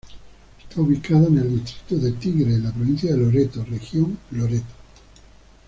[0.59, 4.73] Esta ubicada en el distrito de Tigre en la provincia de Loreto, región Loreto.